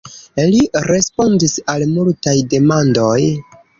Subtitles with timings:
[0.53, 3.17] Li respondis al multaj demandoj.